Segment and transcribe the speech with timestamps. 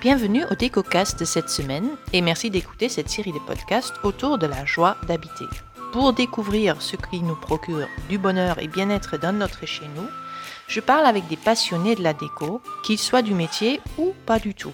[0.00, 4.46] Bienvenue au DécoCast de cette semaine et merci d'écouter cette série de podcasts autour de
[4.46, 5.44] la joie d'habiter.
[5.92, 10.08] Pour découvrir ce qui nous procure du bonheur et bien-être dans notre chez nous,
[10.68, 14.54] je parle avec des passionnés de la déco, qu'ils soient du métier ou pas du
[14.54, 14.72] tout.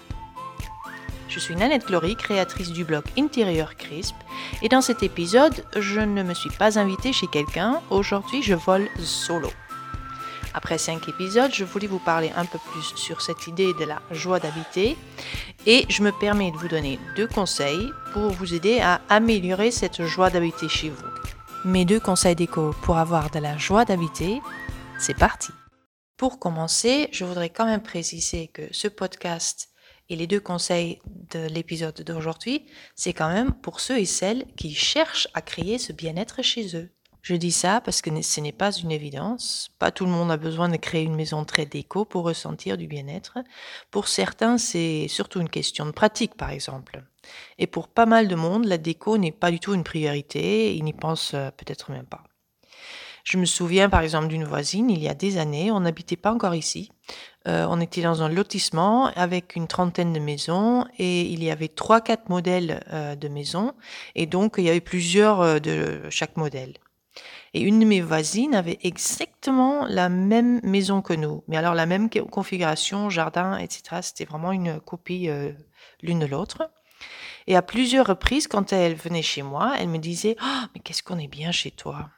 [1.29, 4.15] Je suis Nanette Glory, créatrice du blog Intérieur Crisp,
[4.63, 8.89] et dans cet épisode, je ne me suis pas invitée chez quelqu'un, aujourd'hui je vole
[9.01, 9.51] solo.
[10.57, 14.01] Après cinq épisodes, je voulais vous parler un peu plus sur cette idée de la
[14.11, 14.97] joie d'habiter
[15.67, 20.03] et je me permets de vous donner deux conseils pour vous aider à améliorer cette
[20.03, 21.05] joie d'habiter chez vous.
[21.67, 24.41] Mes deux conseils d'éco pour avoir de la joie d'habiter,
[24.99, 25.53] c'est parti.
[26.17, 29.69] Pour commencer, je voudrais quand même préciser que ce podcast
[30.09, 31.01] et les deux conseils
[31.33, 32.65] de l'épisode d'aujourd'hui,
[32.95, 36.96] c'est quand même pour ceux et celles qui cherchent à créer ce bien-être chez eux.
[37.29, 39.71] Je dis ça parce que ce n'est pas une évidence.
[39.81, 42.87] Pas tout le monde a besoin de créer une maison très déco pour ressentir du
[42.87, 43.39] bien-être.
[43.91, 47.03] Pour certains, c'est surtout une question de pratique, par exemple.
[47.59, 50.77] Et pour pas mal de monde, la déco n'est pas du tout une priorité.
[50.77, 52.23] Ils n'y pensent euh, peut-être même pas.
[53.25, 56.31] Je me souviens par exemple d'une voisine, il y a des années, on n'habitait pas
[56.31, 56.93] encore ici.
[57.49, 61.67] Euh, on était dans un lotissement avec une trentaine de maisons et il y avait
[61.67, 63.75] trois, quatre modèles euh, de maisons
[64.15, 66.75] et donc il y avait plusieurs de chaque modèle.
[67.55, 71.87] Et une de mes voisines avait exactement la même maison que nous, mais alors la
[71.87, 74.01] même configuration, jardin, etc.
[74.03, 75.53] C'était vraiment une copie euh,
[76.03, 76.71] l'une de l'autre.
[77.47, 81.03] Et à plusieurs reprises, quand elle venait chez moi, elle me disait oh, mais qu'est-ce
[81.03, 82.11] qu'on est bien chez toi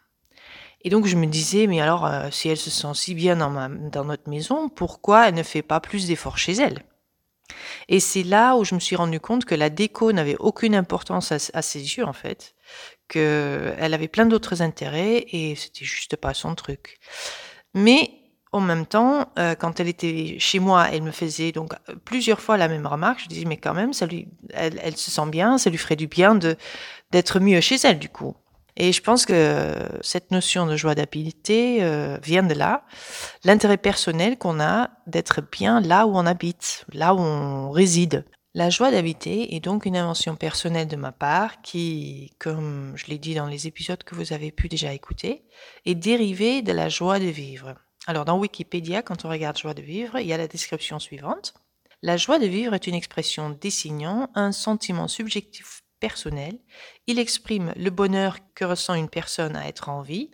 [0.82, 4.04] Et donc je me disais Mais alors, euh, si elle se sent si bien dans
[4.04, 6.82] notre maison, pourquoi elle ne fait pas plus d'efforts chez elle?
[7.88, 11.32] Et c'est là où je me suis rendu compte que la déco n'avait aucune importance
[11.32, 12.54] à, ses yeux, en fait,
[13.08, 16.98] qu'elle avait plein d'autres intérêts et c'était juste pas son truc.
[17.74, 18.10] Mais
[18.52, 22.56] en même temps, euh, quand elle était chez moi, elle me faisait donc plusieurs fois
[22.56, 23.20] la même remarque.
[23.22, 26.06] Je disais, mais quand même, ça lui, elle, se sent bien, ça lui ferait du
[26.06, 26.56] bien de
[27.10, 28.34] d'être mieux chez elle, du coup.
[28.76, 32.84] Et je pense que cette notion de joie d'habiter euh, vient de là.
[33.44, 38.24] L'intérêt personnel qu'on a d'être bien là où on habite, là où on réside.
[38.54, 43.18] La joie d'habiter est donc une invention personnelle de ma part qui, comme je l'ai
[43.18, 45.44] dit dans les épisodes que vous avez pu déjà écouter,
[45.84, 47.74] est dérivée de la joie de vivre.
[48.06, 51.52] Alors dans Wikipédia, quand on regarde joie de vivre, il y a la description suivante.
[52.02, 56.58] La joie de vivre est une expression désignant un sentiment subjectif personnel.
[57.06, 60.30] Il exprime le bonheur que ressent une personne à être en vie.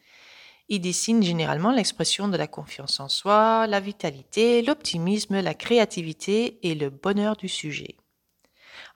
[0.69, 6.77] Il dessine généralement l'expression de la confiance en soi, la vitalité, l'optimisme, la créativité et
[6.77, 7.97] le bonheur du sujet.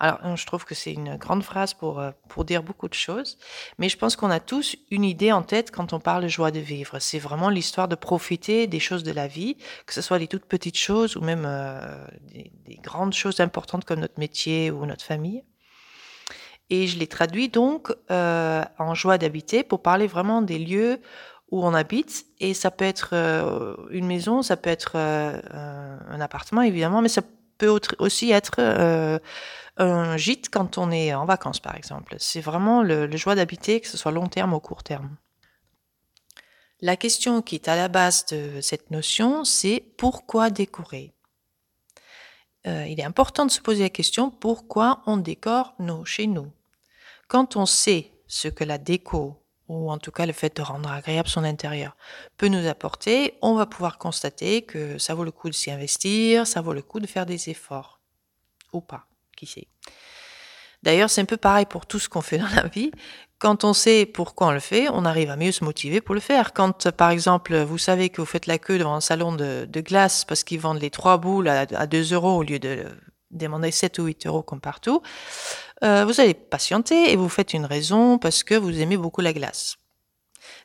[0.00, 3.36] Alors, je trouve que c'est une grande phrase pour, euh, pour dire beaucoup de choses,
[3.78, 6.60] mais je pense qu'on a tous une idée en tête quand on parle joie de
[6.60, 7.00] vivre.
[7.00, 9.56] C'est vraiment l'histoire de profiter des choses de la vie,
[9.86, 13.84] que ce soit les toutes petites choses ou même euh, des, des, grandes choses importantes
[13.84, 15.42] comme notre métier ou notre famille.
[16.70, 21.00] Et je l'ai traduit donc euh, en joie d'habiter pour parler vraiment des lieux
[21.50, 22.26] où on habite.
[22.38, 23.14] Et ça peut être
[23.90, 27.22] une maison, ça peut être un appartement évidemment, mais ça
[27.58, 29.20] peut aussi être
[29.76, 32.16] un gîte quand on est en vacances par exemple.
[32.18, 35.16] C'est vraiment le, joie d'habiter, que ce soit long terme ou court terme.
[36.80, 41.12] La question qui est à la base de cette notion, c'est pourquoi décorer?
[42.64, 46.52] Il est important de se poser la question pourquoi on décore nos chez nous?
[47.26, 50.90] Quand on sait ce que la déco, ou en tout cas le fait de rendre
[50.90, 51.96] agréable son intérieur,
[52.36, 56.46] peut nous apporter, on va pouvoir constater que ça vaut le coup de s'y investir,
[56.46, 58.00] ça vaut le coup de faire des efforts.
[58.72, 59.06] Ou pas,
[59.36, 59.68] qui sait.
[60.82, 62.92] D'ailleurs, c'est un peu pareil pour tout ce qu'on fait dans la vie.
[63.38, 66.20] Quand on sait pourquoi on le fait, on arrive à mieux se motiver pour le
[66.20, 66.52] faire.
[66.52, 70.24] Quand, par exemple, vous savez que vous faites la queue devant un salon de, glace
[70.24, 72.84] parce qu'ils vendent les trois boules à, à 2 euros au lieu de
[73.30, 75.02] demander 7 ou 8 euros comme partout,
[75.84, 79.32] euh, vous allez patienter et vous faites une raison parce que vous aimez beaucoup la
[79.32, 79.76] glace.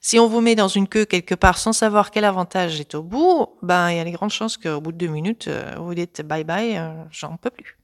[0.01, 3.03] Si on vous met dans une queue quelque part sans savoir quel avantage est au
[3.03, 5.94] bout, ben il y a les grandes chances qu'au bout de deux minutes, euh, vous
[5.94, 7.78] dites bye bye, euh, j'en peux plus.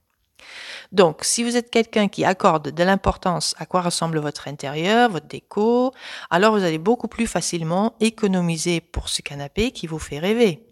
[0.92, 5.28] Donc, si vous êtes quelqu'un qui accorde de l'importance à quoi ressemble votre intérieur, votre
[5.28, 5.94] déco,
[6.30, 10.69] alors vous allez beaucoup plus facilement économiser pour ce canapé qui vous fait rêver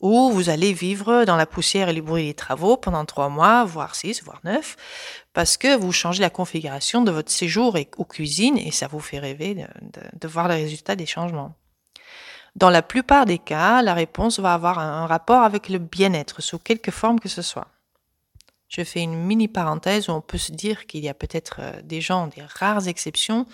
[0.00, 3.64] où vous allez vivre dans la poussière et les bruits des travaux pendant trois mois,
[3.64, 4.76] voire six, voire neuf,
[5.32, 9.00] parce que vous changez la configuration de votre séjour et, aux cuisines et ça vous
[9.00, 9.66] fait rêver de,
[10.18, 11.54] de, voir le résultat des changements.
[12.56, 16.58] Dans la plupart des cas, la réponse va avoir un, rapport avec le bien-être sous
[16.58, 17.68] quelque forme que ce soit.
[18.68, 21.82] Je fais une mini parenthèse où on peut se dire qu'il y a peut-être euh,
[21.82, 23.46] des gens, des rares exceptions,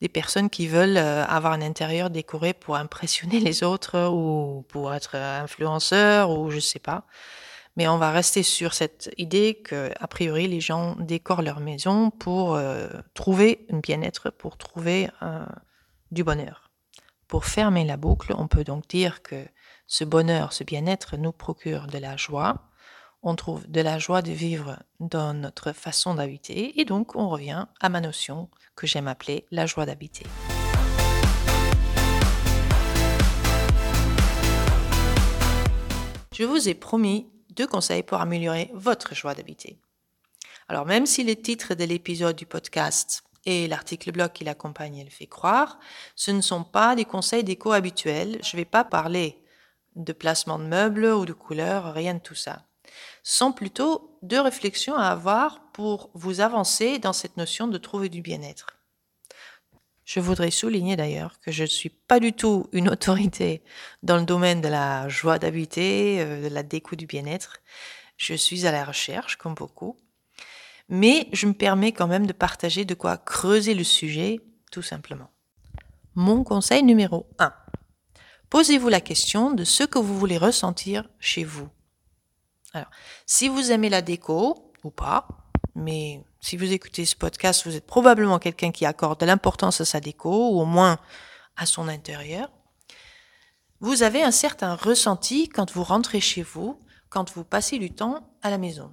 [0.00, 4.94] des personnes qui veulent euh, avoir un intérieur décoré pour impressionner les autres ou pour
[4.94, 7.06] être influenceur ou je sais pas.
[7.78, 12.10] Mais on va rester sur cette idée que, a priori, les gens décorent leur maison
[12.10, 15.46] pour euh, trouver un bien-être, pour trouver euh,
[16.10, 16.72] du bonheur.
[17.28, 19.46] Pour fermer la boucle, on peut donc dire que
[19.86, 22.67] ce bonheur, ce bien-être nous procure de la joie.
[23.22, 27.66] On trouve de la joie de vivre dans notre façon d'habiter et donc on revient
[27.80, 30.24] à ma notion que j'aime appeler la joie d'habiter.
[36.32, 39.80] Je vous ai promis deux conseils pour améliorer votre joie d'habiter.
[40.68, 45.10] Alors même si le titre de l'épisode du podcast et l'article blog qui l'accompagne le
[45.10, 45.80] fait croire,
[46.14, 48.38] ce ne sont pas des conseils déco habituels.
[48.44, 49.42] Je ne vais pas parler
[49.96, 52.67] de placement de meubles ou de couleurs, rien de tout ça.
[53.30, 58.22] Sont plutôt deux réflexions à avoir pour vous avancer dans cette notion de trouver du
[58.22, 58.78] bien-être.
[60.06, 63.62] Je voudrais souligner d'ailleurs que je ne suis pas du tout une autorité
[64.02, 67.58] dans le domaine de la joie d'habiter, euh, de la déco du bien-être.
[68.16, 69.98] Je suis à la recherche, comme beaucoup.
[70.88, 74.40] Mais je me permets quand même de partager de quoi creuser le sujet,
[74.72, 75.28] tout simplement.
[76.14, 77.52] Mon conseil numéro 1.
[78.48, 81.68] Posez-vous la question de ce que vous voulez ressentir chez vous.
[82.74, 82.90] Alors,
[83.26, 85.26] si vous aimez la déco ou pas,
[85.74, 89.84] mais si vous écoutez ce podcast, vous êtes probablement quelqu'un qui accorde de l'importance à
[89.84, 90.98] sa déco, ou au moins
[91.56, 92.50] à son intérieur.
[93.80, 96.80] Vous avez un certain ressenti quand vous rentrez chez vous,
[97.10, 98.92] quand vous passez du temps à la maison.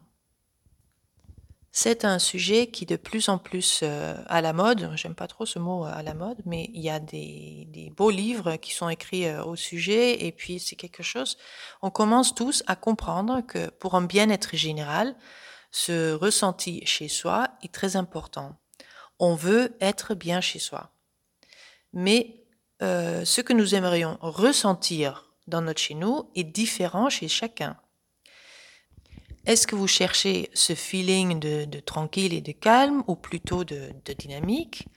[1.77, 5.45] C'est un sujet qui de plus en plus euh, à la mode, j'aime pas trop
[5.45, 8.87] ce mot à la mode, mais il y a des, des beaux livres qui sont
[8.87, 11.37] écrits euh, au sujet et puis c'est quelque chose,
[11.81, 15.17] on commence tous à comprendre que pour un bien-être général,
[15.69, 18.55] ce ressenti chez soi est très important.
[19.19, 20.91] On veut être bien chez soi.
[21.91, 22.45] Mais
[22.83, 27.75] euh, ce que nous aimerions ressentir dans notre chez nous est différent chez chacun.
[29.45, 34.87] Est-ce que vous cherchez ce feeling de, tranquille et de calme ou plutôt de, dynamique?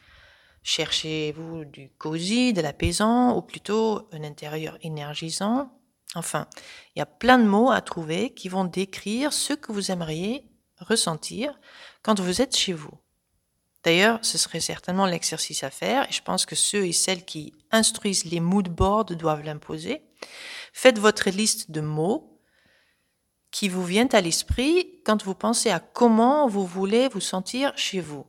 [0.63, 5.71] Cherchez-vous du cosy, de l'apaisant ou plutôt un intérieur énergisant?
[6.15, 6.49] Enfin,
[6.97, 10.47] il y a plein de mots à trouver qui vont décrire ce que vous aimeriez
[10.79, 11.59] ressentir
[12.03, 12.99] quand vous êtes chez vous.
[13.85, 17.53] D'ailleurs, ce serait certainement l'exercice à faire, et je pense que ceux et celles qui
[17.71, 20.03] instruisent les mood boards doivent l'imposer.
[20.73, 22.38] Faites votre liste de mots
[23.59, 28.01] qui vous viennent à l'esprit quand vous pensez à comment vous voulez vous sentir chez
[28.01, 28.25] vous.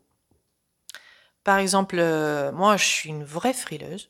[1.43, 4.09] Par exemple, euh, moi, je suis une vraie frileuse,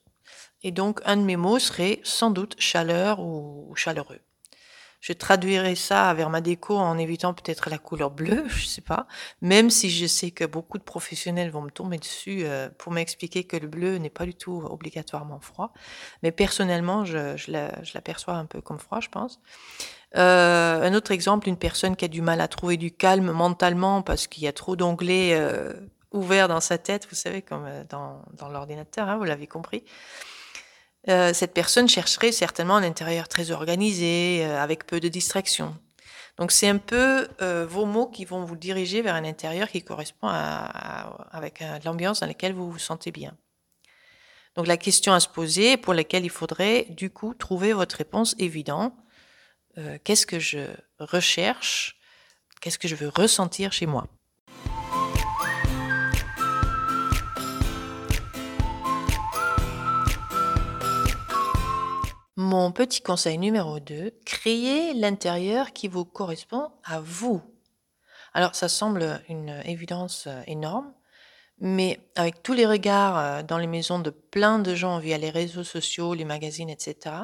[0.64, 4.22] et donc un de mes mots serait sans doute chaleur ou chaleureux.
[5.00, 9.08] Je traduirais ça vers ma déco en évitant peut-être la couleur bleue, je sais pas.
[9.42, 13.46] Même si je sais que beaucoup de professionnels vont me tomber dessus euh, pour m'expliquer
[13.46, 15.72] que le bleu n'est pas du tout obligatoirement froid.
[16.22, 17.36] Mais personnellement, je,
[17.94, 19.40] l'aperçois un peu comme froid, je pense.
[20.18, 24.02] Euh, un autre exemple, une personne qui a du mal à trouver du calme mentalement
[24.02, 25.74] parce qu'il y a trop d'onglets euh,
[26.12, 29.84] ouverts dans sa tête, vous savez, comme dans, dans l'ordinateur, hein, vous l'avez compris.
[31.10, 35.76] Euh, cette personne chercherait certainement un intérieur très organisé, euh, avec peu de distractions.
[36.38, 39.82] Donc c'est un peu euh, vos mots qui vont vous diriger vers un intérieur qui
[39.82, 43.36] correspond à, avec l'ambiance dans laquelle vous vous sentez bien.
[44.56, 48.36] Donc la question à se poser, pour laquelle il faudrait du coup trouver votre réponse
[48.40, 48.94] évidente.
[50.04, 50.68] Qu'est-ce que je
[51.00, 51.98] recherche?
[52.60, 54.08] Qu'est-ce que je veux ressentir chez moi?
[62.52, 67.44] Mon petit conseil numéro 2, créez l'intérieur qui vous correspond à vous.
[68.34, 70.92] Alors ça semble une évidence euh, énorme,
[71.60, 75.30] mais avec tous les regards euh, dans les maisons de plein de gens via les
[75.30, 77.16] réseaux sociaux, les magazines, etc.,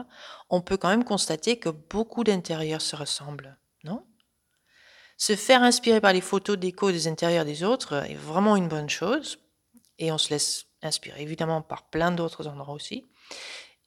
[0.51, 4.05] on peut quand même constater que beaucoup d'intérieurs se ressemblent, non?
[5.17, 8.91] Se faire inspirer par les photos d'écho des intérieurs des autres est vraiment une bonne
[8.91, 9.39] chose,
[9.97, 13.07] et on se laisse inspirer évidemment par plein d'autres endroits aussi.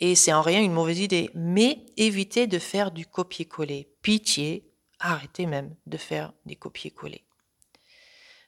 [0.00, 1.30] Et c'est en rien une mauvaise idée.
[1.34, 3.90] Mais évitez de faire du copier-coller.
[4.02, 7.24] Pitié, arrêtez même de faire des copier-coller.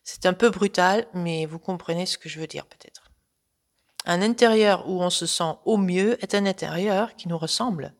[0.02, 3.10] C'est un peu brutal, mais vous comprenez ce que je veux dire peut-être.
[4.06, 7.94] Un intérieur où on se sent au mieux est un intérieur qui nous ressemble.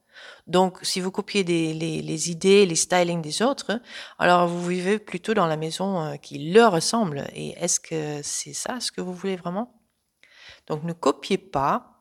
[0.47, 3.81] Donc, si vous copiez les, les, idées, les stylings des autres,
[4.19, 7.27] alors vous vivez plutôt dans la maison euh, qui leur ressemble.
[7.35, 9.81] Et est-ce que c'est ça ce que vous voulez vraiment?
[10.67, 12.00] Donc, ne copiez pas,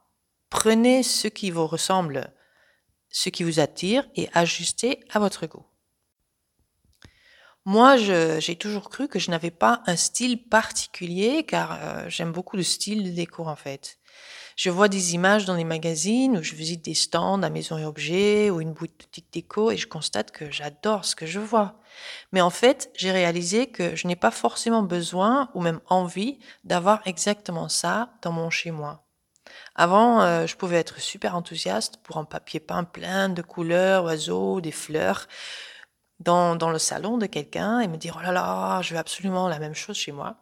[0.50, 2.34] Prenez ce qui vous ressemble,
[3.10, 5.66] ce qui vous attire et ajustez à votre goût.
[7.66, 12.58] Moi, j'ai toujours cru que je n'avais pas un style particulier car euh, j'aime beaucoup
[12.58, 14.00] le style de déco en fait.
[14.56, 17.86] Je vois des images dans les magazines où je visite des stands à maison et
[17.86, 21.80] objets ou une boutique déco et je constate que j'adore ce que je vois.
[22.32, 27.02] Mais en fait, j'ai réalisé que je n'ai pas forcément besoin ou même envie d'avoir
[27.06, 29.09] exactement ça dans mon chez moi.
[29.76, 34.62] Avant, euh, je pouvais être super enthousiaste pour un papier peint plein de couleurs, oiseaux,
[34.62, 35.28] des fleurs
[36.20, 39.48] dans, dans le salon de quelqu'un et me dire oh là là, je veux absolument
[39.48, 40.36] la même chose chez moi.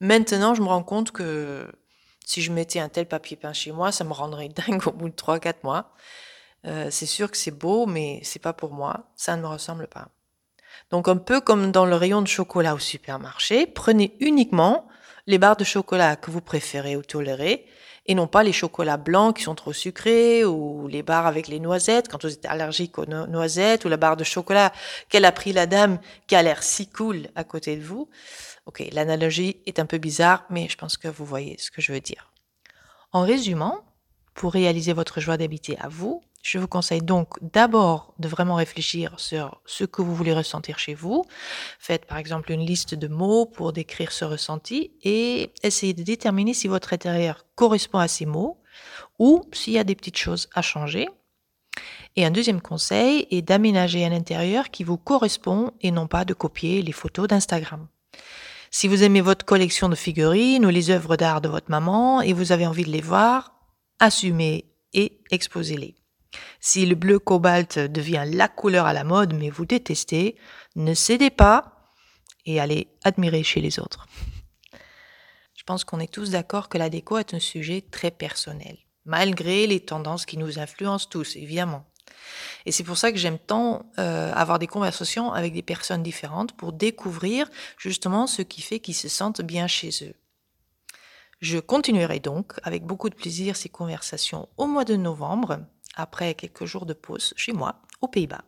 [0.00, 1.70] Maintenant, je me rends compte que
[2.24, 5.08] si je mettais un tel papier peint chez moi, ça me rendrait dingue au bout
[5.08, 5.92] de 3-4 mois.
[6.66, 9.10] Euh, c'est sûr que c'est beau, mais c'est pas pour moi.
[9.16, 10.08] Ça ne me ressemble pas.
[10.90, 14.88] Donc un peu comme dans le rayon de chocolat au supermarché, prenez uniquement
[15.30, 17.64] les barres de chocolat que vous préférez ou tolérez,
[18.06, 21.60] et non pas les chocolats blancs qui sont trop sucrés, ou les barres avec les
[21.60, 24.72] noisettes quand vous êtes allergique aux noisettes, ou la barre de chocolat
[25.08, 28.08] qu'elle a pris la dame qui a l'air si cool à côté de vous.
[28.66, 31.92] Ok, l'analogie est un peu bizarre, mais je pense que vous voyez ce que je
[31.92, 32.32] veux dire.
[33.12, 33.84] En résumant,
[34.34, 39.12] pour réaliser votre joie d'habiter à vous, je vous conseille donc d'abord de vraiment réfléchir
[39.18, 41.24] sur ce que vous voulez ressentir chez vous.
[41.78, 46.54] Faites par exemple une liste de mots pour décrire ce ressenti et essayez de déterminer
[46.54, 48.58] si votre intérieur correspond à ces mots
[49.18, 51.08] ou s'il y a des petites choses à changer.
[52.16, 56.34] Et un deuxième conseil est d'aménager un intérieur qui vous correspond et non pas de
[56.34, 57.86] copier les photos d'Instagram.
[58.70, 62.32] Si vous aimez votre collection de figurines ou les œuvres d'art de votre maman et
[62.32, 63.52] vous avez envie de les voir,
[63.98, 65.99] assumez et exposez-les.
[66.60, 70.36] Si le bleu cobalt devient la couleur à la mode mais vous détestez,
[70.76, 71.86] ne cédez pas
[72.46, 74.06] et allez admirer chez les autres.
[75.54, 79.66] Je pense qu'on est tous d'accord que la déco est un sujet très personnel, malgré
[79.66, 81.84] les tendances qui nous influencent tous, évidemment.
[82.66, 86.52] Et c'est pour ça que j'aime tant euh, avoir des conversations avec des personnes différentes
[86.52, 90.14] pour découvrir justement ce qui fait qu'ils se sentent bien chez eux.
[91.40, 95.60] Je continuerai donc avec beaucoup de plaisir ces conversations au mois de novembre,
[96.00, 98.44] après quelques jours de pause chez moi, aux Pays-Bas.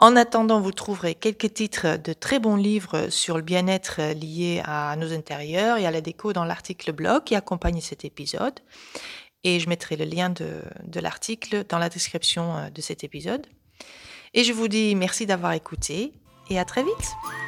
[0.00, 4.94] En attendant, vous trouverez quelques titres de très bons livres sur le bien-être lié à
[4.94, 8.60] nos intérieurs et à la déco dans l'article blog qui accompagne cet épisode.
[9.42, 13.46] Et je mettrai le lien de, l'article dans la description euh, de cet épisode.
[14.34, 16.12] Et je vous dis merci d'avoir écouté
[16.48, 17.47] et à très vite.